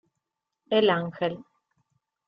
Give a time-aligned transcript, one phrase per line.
[0.71, 1.37] El Ángel.